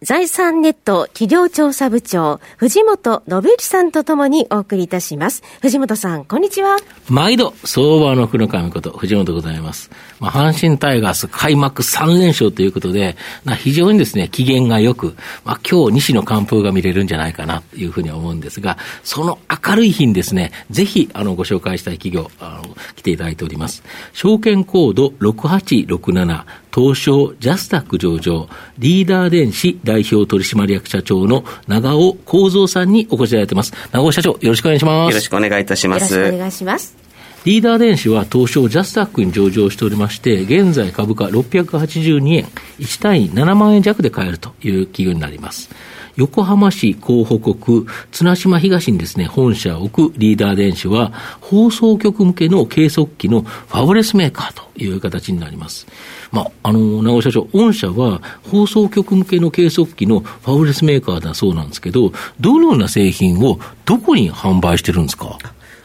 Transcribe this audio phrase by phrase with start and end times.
[0.00, 5.42] 財産ネット企業調査部長、藤本信之さんとともにお送りいたします。
[5.60, 6.76] 藤本さん、こんにちは。
[7.08, 9.90] 毎度、相場の福の神こと、藤本でございます。
[10.20, 23.82] まあ、阪神タイガース開幕3連勝ということで、まあ、非常にですね、機嫌が良く、まあ、今日西の完封が見れるんじゃないかなというふうに思うんですが、その明るい日にですね、ぜひ、あの、ご紹介したい企業、あの、来ていただいております。
[24.12, 33.72] 証券コード6867、東証ジャスタック上場、リーダー電子代表取締役社長の長尾幸三さんにお越しいただいてます。
[33.90, 35.10] 長尾社長、よろしくお願いします。
[35.10, 36.14] よろしくお願いいたします。
[36.14, 37.07] よろしくお願いします。
[37.44, 42.44] リーダー電子は東証ジャスタックに上場しておりまして、現在株価682円、
[42.78, 45.70] 1単位7万円弱で買えるという企業になります。
[46.16, 55.86] 横浜市港北区綱島東にですね、本社を置くリーダー電子は、放送局向けの計測器のファブレスメーカーという形になります。
[56.32, 65.38] まあ、あの、長尾社長、御社は放送局向けの計測器のファブレスメーカーだそうなんですけど、どのような製品をどこに販売してるんですか？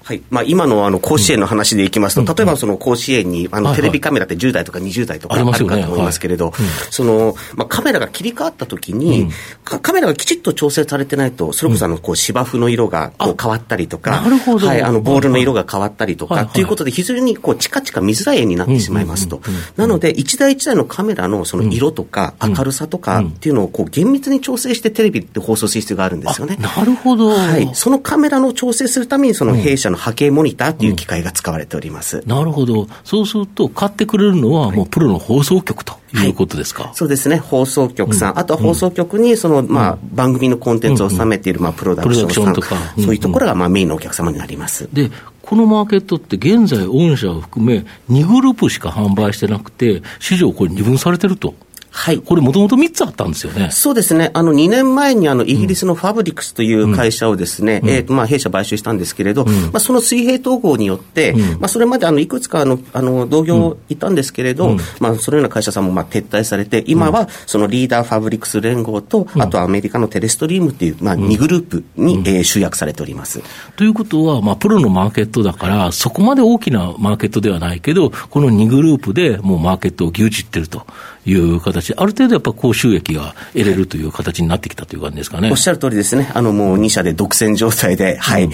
[0.03, 0.21] はい。
[0.29, 6.51] まあ、今のあの甲子園の話でいきますと、例えばその甲子園にあのテレビカメラって10台とか20台とかあるかと思いますけれど、
[6.91, 9.29] そのまあ、カメラが切り替わったときに、
[9.63, 19.41] カメラがきちっと調整されてないと、それこそあのこう芝生の色がこう変わったりとか、はい、あのボールの色が変わったりとかということで、非常にこうチカチカ見づらい絵になってしまいますと。
[19.77, 26.57] なので、一台一台のカメラのその色とか明るさとかっていうのをこう厳密に調整してテレビって放送する必要があるんですよね。
[26.57, 27.29] なるほど。
[27.29, 27.69] はい。
[27.73, 44.89] そのカメラの調整するために、その弊社の波形モニターという機械が使われております、うん、なるほど、そうすると、買ってくれるのは、もうプロの放送局ということですか、はい、そうですね、放送局さん、うん、あとは放送局にその、まあ、番組のコンテンツを納めている、まあ、プロダクションさん、とか、そういうところが、まあ、メインのお客様になります。
[44.91, 45.09] で
[45.43, 51.53] このマーケットって現在、御社を含め2グループしか販売してなくて、市場これ二分されてると。
[51.95, 52.19] はい。
[52.19, 53.69] これもともと3つあったんですよね。
[53.69, 54.31] そうですね。
[54.33, 73.41] あの、2年前にあの、イギリスの PHABRIX という会社をですね、うん、えっ、ー、と、まあ、弊社買収したんですけれど、うん、まあ、その水平統合によって、うん、まあ、それまであの、いくつかあの、あの、同業いたんですけれど、まあ、そのような会社さんもまあ、撤退されて、今はそのリーダー PHABRIX 連合と、あとアメリカの Telestream っていう、まあ、2グループに、えー、集約されております。
[73.75, 80.85] ということは、まあ、プロのマーケットだから、そこまで大きなマーケットではないけど、この2グループでもうマーケットを牛耳ってると
[81.25, 85.51] いう形、ある程度やっぱ高収益が得れるという形になってきたという感じですかね。
[85.51, 86.31] おっしゃる通りですね。
[86.33, 88.45] あのもう2社で独占状態で、はい。
[88.45, 88.51] うん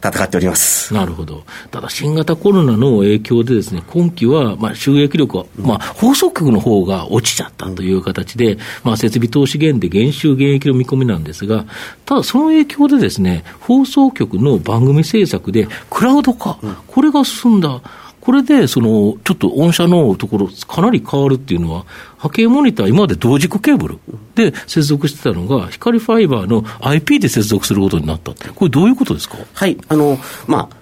[0.00, 11.66] 戦っておりますなるほど、ただ新型コロナの影響で、ですね今期はまあ収益力は、まあ、放送局の方が落ちちゃったという形で、まあ、設備投資減で減収減益の見込みなんですが、
[12.04, 17.80] ただその影響で、ですね放送局の番組制作でクラウド化、これが進んだ。
[18.20, 21.86] これで、その、ちょっと御社のところ、かなり変わるっていうのは、
[22.18, 23.98] 波形モニター、今まで同軸ケーブル
[24.34, 29.38] で接続してたのが、光ファイバーの IP で接続することになったって、これどういうことですか？
[29.54, 30.76] はい、あの、まあ、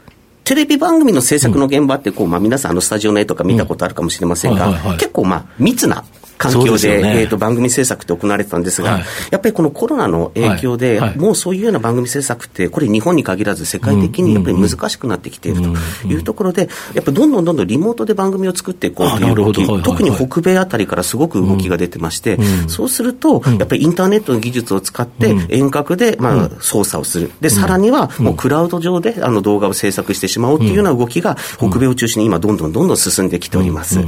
[0.44, 6.04] テレビ番組の制作の現場ってこう、まあ、皆さん、あのスタジオの絵とか見たことあるかもしれませんが、結構、まあ、密な
[6.38, 11.08] 環境で、ね、えーと、番組制作って行われてたんですが、はい、やっぱりこのコロナの影響で、はい。
[11.10, 27.30] はい、もうそういうような番組制作って、これ、日本に限らず世界的にやっぱり難しくなってきているというところで、やっぱどんどんどんどんリモートで番組を作っていこうという動き、特に北米あたりからすごく動きが出てまして、うん、そうすると、やっぱりインターネットの技術を使って遠隔で、まあ、操作をする。
[27.40, 34.00] で、さらにはもうクラウド上であの動画を制作してしまおうというような動きが、北米を中心に今、どんどんどんどん進んできております。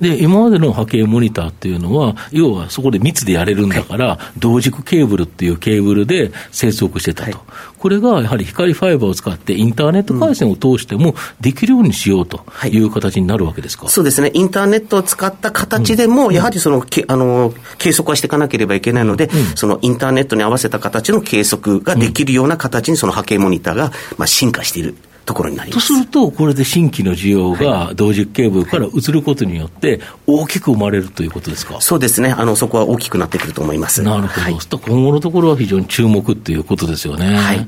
[0.00, 7.38] で、今までの波形モニターっていうのは、要はそこで密でやれるんだから、同軸ケーブルっていうケーブルで接続してたと。
[7.78, 14.30] これがやはり光ファイバーを使ってインターネット回線を通してもできるようにしようという形になるわけですか、そうですね。
[14.32, 24.94] インターネットを使った形でも、やはりその、けあの、計測はしていかなければいけないので、そのインターネットに合わせた形の計測ができるような形にその波形モニターが、まあ、進化している。
[25.24, 25.88] ところになります。
[25.88, 32.32] とすると、これで新規の需要が同軸ケーブルから移ることによって、大きく生まれるということですか、そうですね。
[32.32, 34.02] あの、そこは大きくなってくると思います。
[34.02, 37.36] なるほど、はい、今後のところは非常に注目ということですよね。
[37.36, 37.66] はい、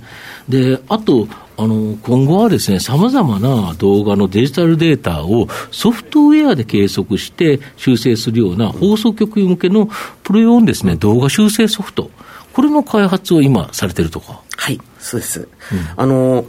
[0.48, 9.88] であとあの今後はですね、さまざまな動画のデジタルデータをソフトウェアで計測して修正するような放送局向けの
[10.22, 12.10] プロ用のですね、動画修正ソフト、
[12.52, 14.40] これの開発を今されてるとか？
[14.56, 15.40] はい、そうです。
[15.40, 15.48] うん、
[15.96, 16.44] あの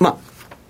[0.00, 0.16] まあ、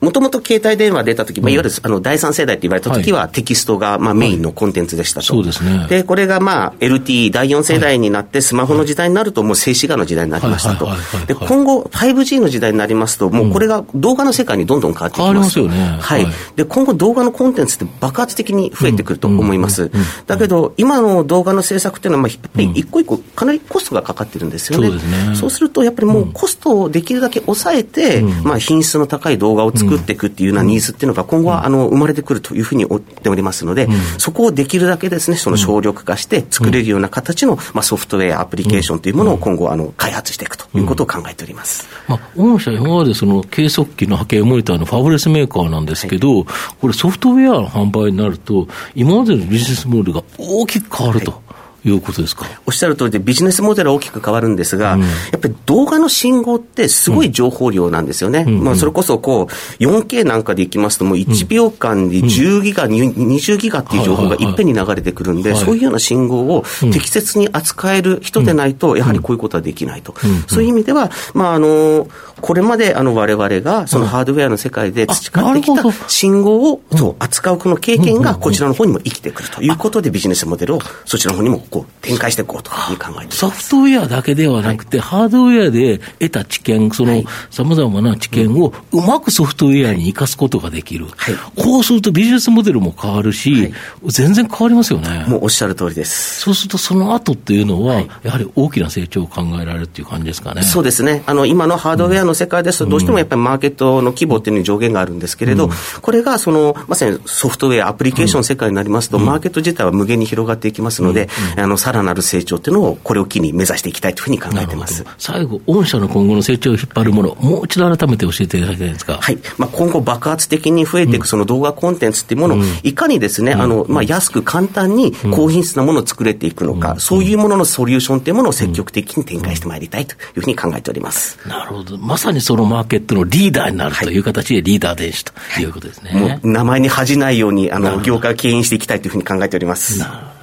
[0.05, 5.27] もともと携帯電話出た時、まあ、いわゆるあの第三世代って言われた時は、テキストがまあメインのコンテンツでしたと。
[5.27, 5.87] そうですね。
[5.89, 10.89] で、これがまあ LTE 第四世代になって、スマホの時代になるともう静止画の時代になりましたと。
[11.27, 15.35] で、今後 5G の時代になりますと、もうこれが動画の世界にどんどん変わってきます。
[15.35, 15.99] ますよね。
[16.01, 16.27] はい。
[16.57, 19.91] で、今後動画のコンテンツって爆発的に増えてくると思います。
[20.27, 24.89] だけど、今の動画の制作っていうのは、まあ、やっぱり一個一個かなりコストがかかってるんですよね。
[25.35, 33.89] そうですると、やっぱりもうコストをできるだけ抑えて、まあ品質の高い動画を作っていくっていうようなニーズっていうのが今後はあの生まれてくるというふうに思っておりますので、
[34.19, 41.89] そこをできるだけですね、その省力化して作れるような形の、まあ、ソフトウェア、アプリケーションというものを今後あの開発していくということを考えております。
[42.09, 46.47] まあ、御社、今までその計測器の波形モニターのファブレスメーカーなんですけど、はい、
[46.81, 51.31] これソフトウェアの販売になると、今までのビジネスモデルが大きく変わると。
[51.33, 51.44] はい
[51.85, 52.47] いうことですか？
[52.67, 58.45] おっしゃる通りで、ビジネスモデルは大きく変わるんですが、うん、やっぱり動画の信号ってすごい情報量なんですよね。
[58.47, 70.15] うん、まあ、それこそこう、4K なんかでいきますと、もう1秒間に10ギガ、うん、20ギガっていう情報がいっぺんに流れてくるんで、そういうような信号を適切に扱える人でないと、やはりこういうことはできないと。
[70.47, 72.09] そういう意味では、まあ、あの、
[72.41, 79.63] これまであの我々がそのハードウェアの世界で培ってきた信号をそう扱うこの経験がこちらの方にも生きてくると。
[79.63, 93.73] いうことでビジネスモデルをそちらの方にもこう展開していこうという考えソフトウェアだけではなくて、はい、ハードウェアで得た知見、そのさまざまな知見をうまくソフトウェアに生かすことができる、はい、こうするとビジネスモデルも変わるし、はい、
[94.07, 95.25] 全然変わりますよね。
[95.27, 96.41] もうおっしゃる通りです。
[96.43, 100.63] そうするとその後っていうのは、やはり大きな成長を考えられるっていう感じですかね。
[100.63, 101.25] そうですね。
[101.27, 115.05] あの今のハードウェアの世界ですと、どうしてもやっぱりマーケットの規模っていうのに上限があるんですけれど、うん、これがそのまさにソフトウェア、アプリケーション世界になりますと、うん、マーケット自体は無限に広がっていきますので、うん、あのさらなる成長っていうのをこれを機に目指していきたいというふうに考えてます。
[115.17, 119.19] 最後、御社の今後の成長を引っ張るもの、もう一度改めて教えていただきたいんですか？
[119.19, 131.39] はい、まあ、今後、爆発的に増えていくその動画コンテンツっていうものを、いかにですね、あのまあ、安く簡単に高品質なものを作れていくのか、そういうもののソリューションっていうものを積極的に展開してまいりたいというふうに考えております。
[131.49, 136.11] なるほど、まさにそのマーケットのリーダーになるという形でリーダー電子ということですね。
[136.13, 139.99] はい、もう名前に恥じないようにあの業界を牽引していきたいというふうに考えております。
[139.99, 140.34] なるほど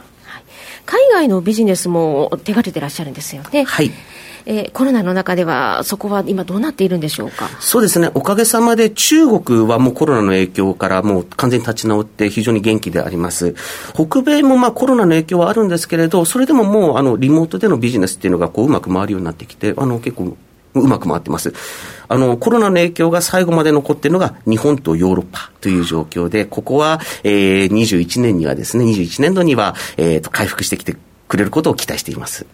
[0.85, 3.63] 海外のビジネスも手掛けてらっしゃるんですよね。
[3.63, 3.91] はい。
[4.47, 7.47] えー、コロナの中では、そこは今、どうなっているんでしょうか？
[7.59, 13.53] そうですね、おかげさまで中国はもうコロナの影響からもう完全に立ち直って、非常に元気であります。
[13.93, 20.35] 北米もまあコロナの影響はあるんですけれど、それでももうあのリモートでのビジネスっていうのがこううまく回るようになってきて、あの結構
[20.73, 21.53] うまく回ってます。
[22.07, 30.95] あの、コロナの影響が最後まで残っているのが日本とヨーロッパという状況で、ここは、えー、21年にはですね、21年度には、えー、と、回復してきて
[31.27, 32.45] くれることを期待しています。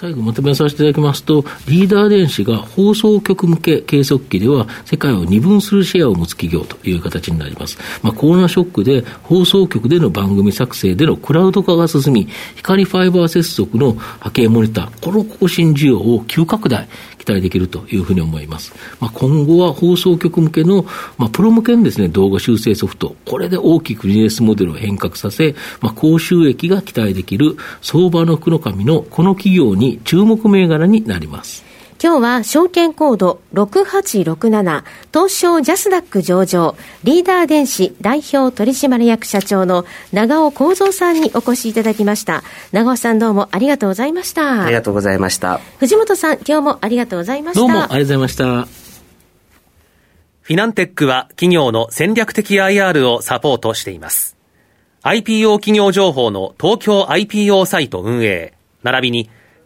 [0.00, 7.78] 最後まとめさせていただきますと、リーダー電子が放送局向け計測器では、世界を二分するシェアを持つ企業という形になります。
[8.00, 18.72] まあ、コロナショックで放送局での番組作成でのクラウド化が進み、光ファイバー接続の波形モニター、この更新需要を急拡大、期待できるというふうに思います。
[19.00, 20.84] まあ、今後は放送局向けの、
[21.18, 31.67] まあ、プロ向けのですね、動画修正ソフト、これで大きくビジネスモデルを変革させ、まあ、高収益が期待できる相場の福の神のこの企業に注目銘柄になります。
[32.00, 42.44] 今日は証券コード6867東証ジャスダック上場リーダー電子代表取締役社長の長尾幸三さんにお越しいただきました。
[42.70, 44.62] 長尾さんどうもありがとうございました。
[44.64, 45.58] ありがとうございました。
[45.80, 47.60] 藤本さん今日もありがとうございました。
[47.60, 48.44] どうもありがとうございました。
[50.42, 54.36] フィナンテックは企業の戦略的 IR をサポートしています。
[55.02, 58.54] IPO 企業情報の東京 IPO サイト運営。
[58.84, 59.30] 並びに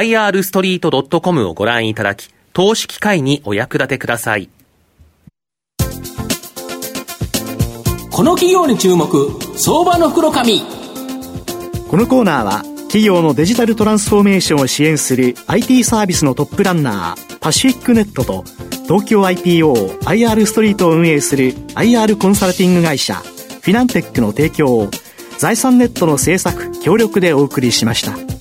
[0.00, 4.48] irstreet.com をご覧いただき、投資機会にお役立てください。
[8.10, 10.60] この企業に注目、相場の袋紙。
[11.88, 18.44] このコーナーは、企業のデジタルトランスフォーメーションを支援する IT サービスのトップランナー、パシフィックネットと、
[18.84, 24.90] 東京 IPOIR ストリートを運営する IR コンサルティング会社フィナンテックの提供を
[25.38, 28.31] 財産ネットの制作協力でお送りしました。